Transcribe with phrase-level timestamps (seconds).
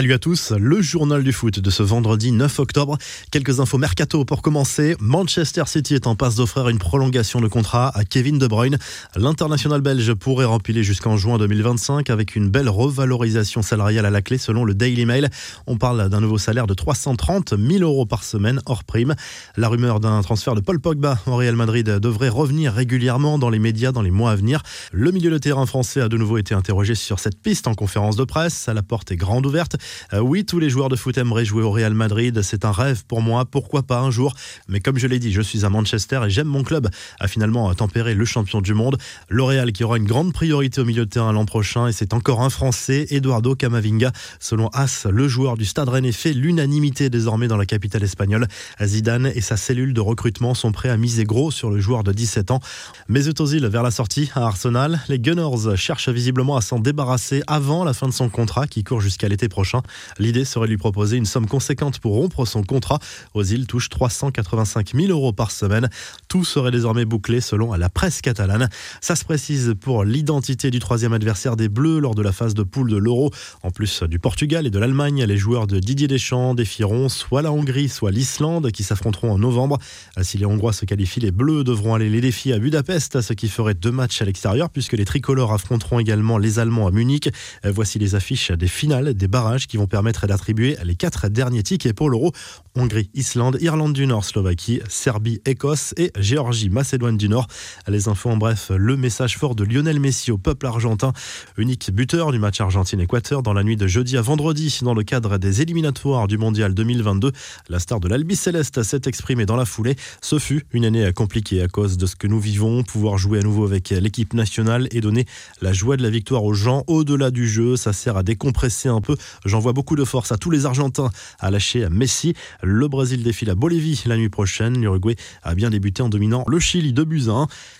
[0.00, 2.96] Salut à tous, le journal du foot de ce vendredi 9 octobre.
[3.30, 4.96] Quelques infos mercato pour commencer.
[4.98, 8.78] Manchester City est en passe d'offrir une prolongation de contrat à Kevin De Bruyne.
[9.14, 14.38] L'international belge pourrait rempiler jusqu'en juin 2025 avec une belle revalorisation salariale à la clé
[14.38, 15.28] selon le Daily Mail.
[15.66, 19.14] On parle d'un nouveau salaire de 330 000 euros par semaine hors prime.
[19.58, 23.58] La rumeur d'un transfert de Paul Pogba au Real Madrid devrait revenir régulièrement dans les
[23.58, 24.62] médias dans les mois à venir.
[24.92, 28.16] Le milieu de terrain français a de nouveau été interrogé sur cette piste en conférence
[28.16, 28.66] de presse.
[28.72, 29.76] La porte est grande ouverte.
[30.12, 32.42] Euh, oui, tous les joueurs de foot aimeraient jouer au Real Madrid.
[32.42, 33.44] C'est un rêve pour moi.
[33.44, 34.34] Pourquoi pas un jour?
[34.68, 36.88] Mais comme je l'ai dit, je suis à Manchester et j'aime mon club.
[37.18, 38.98] A finalement tempéré le champion du monde.
[39.28, 41.88] L'Oréal qui aura une grande priorité au milieu de terrain l'an prochain.
[41.88, 44.12] Et c'est encore un Français, Eduardo Camavinga.
[44.38, 48.46] Selon As, le joueur du Stade Rennais fait l'unanimité désormais dans la capitale espagnole.
[48.82, 52.12] Zidane et sa cellule de recrutement sont prêts à miser gros sur le joueur de
[52.12, 52.60] 17 ans.
[53.08, 55.00] Mais Ozil vers la sortie à Arsenal.
[55.08, 59.00] Les Gunners cherchent visiblement à s'en débarrasser avant la fin de son contrat qui court
[59.00, 59.69] jusqu'à l'été prochain.
[60.18, 62.98] L'idée serait de lui proposer une somme conséquente pour rompre son contrat.
[63.34, 65.88] Ozil touche 385 000 euros par semaine.
[66.28, 68.68] Tout serait désormais bouclé selon la presse catalane.
[69.00, 72.62] Ça se précise pour l'identité du troisième adversaire des Bleus lors de la phase de
[72.62, 73.30] poule de l'Euro.
[73.62, 77.52] En plus du Portugal et de l'Allemagne, les joueurs de Didier Deschamps défieront soit la
[77.52, 79.78] Hongrie, soit l'Islande qui s'affronteront en novembre.
[80.22, 83.48] Si les Hongrois se qualifient, les Bleus devront aller les défier à Budapest, ce qui
[83.48, 87.30] ferait deux matchs à l'extérieur puisque les tricolores affronteront également les Allemands à Munich.
[87.64, 91.94] Voici les affiches des finales des barrages qui vont permettre d'attribuer les quatre derniers tickets
[91.94, 92.32] pour l'Euro.
[92.74, 97.46] Hongrie, Islande, Irlande du Nord, Slovaquie, Serbie, Écosse et Géorgie, Macédoine du Nord.
[97.88, 101.12] Les infos en bref, le message fort de Lionel Messi au peuple argentin,
[101.56, 105.38] unique buteur du match Argentine-Équateur dans la nuit de jeudi à vendredi dans le cadre
[105.38, 107.32] des éliminatoires du Mondial 2022.
[107.68, 109.96] La star de l'Albi Céleste s'est exprimée dans la foulée.
[110.20, 112.82] Ce fut une année compliquée à cause de ce que nous vivons.
[112.82, 115.26] Pouvoir jouer à nouveau avec l'équipe nationale et donner
[115.60, 119.00] la joie de la victoire aux gens au-delà du jeu, ça sert à décompresser un
[119.00, 119.16] peu.
[119.50, 122.34] J'envoie beaucoup de force à tous les Argentins à lâcher Messi.
[122.62, 124.80] Le Brésil défile à Bolivie la nuit prochaine.
[124.80, 127.26] L'Uruguay a bien débuté en dominant le Chili de buts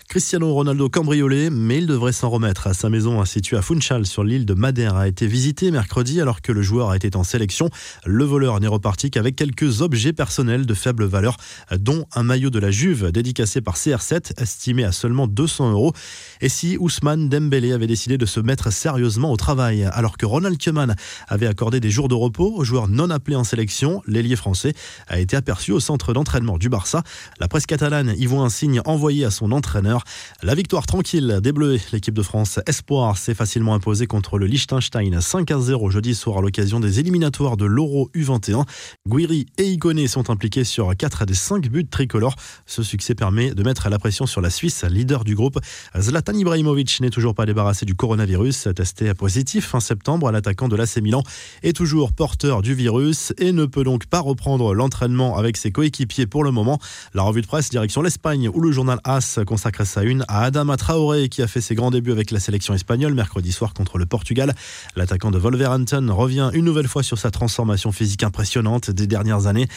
[0.09, 2.75] Cristiano Ronaldo cambriolé, mais il devrait s'en remettre.
[2.75, 6.51] Sa maison située à Funchal sur l'île de Madère a été visitée mercredi alors que
[6.51, 7.69] le joueur a été en sélection.
[8.05, 11.37] Le voleur n'est reparti qu'avec quelques objets personnels de faible valeur,
[11.77, 15.93] dont un maillot de la Juve dédicacé par CR7, estimé à seulement 200 euros.
[16.41, 20.61] Et si Ousmane Dembélé avait décidé de se mettre sérieusement au travail, alors que Ronald
[20.61, 20.95] Koeman
[21.29, 24.73] avait accordé des jours de repos aux joueurs non appelés en sélection, l'ailier français
[25.07, 27.03] a été aperçu au centre d'entraînement du Barça.
[27.39, 30.03] La presse catalane y voit un signe envoyé à son entraîneur.
[30.41, 35.21] La victoire tranquille des Bleus, l'équipe de France Espoir s'est facilement imposée contre le Liechtenstein
[35.21, 38.65] 5 à 0 jeudi soir à l'occasion des éliminatoires de l'Euro U21.
[39.07, 42.35] Guiri et Iconé sont impliqués sur 4 des 5 buts tricolores.
[42.65, 45.59] Ce succès permet de mettre la pression sur la Suisse, leader du groupe.
[45.99, 50.31] Zlatan Ibrahimovic n'est toujours pas débarrassé du coronavirus, testé positif fin septembre.
[50.31, 51.23] L'attaquant de l'AC Milan
[51.63, 56.27] est toujours porteur du virus et ne peut donc pas reprendre l'entraînement avec ses coéquipiers
[56.27, 56.79] pour le moment.
[57.13, 60.77] La revue de presse direction l'Espagne où le journal AS consacre sa une à Adama
[60.77, 64.05] Traoré qui a fait ses grands débuts avec la sélection espagnole mercredi soir contre le
[64.05, 64.53] Portugal.
[64.95, 69.67] L'attaquant de Wolverhampton revient une nouvelle fois sur sa transformation physique impressionnante des dernières années.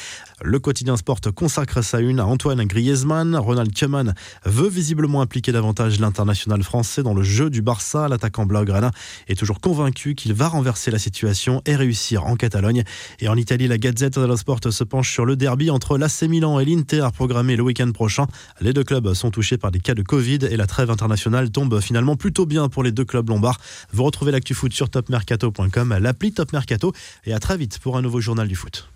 [0.43, 3.37] Le quotidien Sport consacre sa une à Antoine Griezmann.
[3.37, 4.15] Ronald Koeman
[4.45, 8.09] veut visiblement impliquer davantage l'international français dans le jeu du Barça.
[8.09, 8.91] L'attaquant blaugrana
[9.29, 12.85] est toujours convaincu qu'il va renverser la situation et réussir en Catalogne.
[13.21, 16.61] Et en Italie, la Gazette dello Sport se penche sur le derby entre l'AC Milan
[16.61, 18.27] et l'Inter programmé le week-end prochain.
[18.61, 21.81] Les deux clubs sont touchés par des cas de Covid et la trêve internationale tombe
[21.81, 23.61] finalement plutôt bien pour les deux clubs lombards.
[23.93, 26.93] Vous retrouvez l'actu foot sur topmercato.com, l'appli Top Mercato
[27.25, 28.94] et à très vite pour un nouveau journal du foot.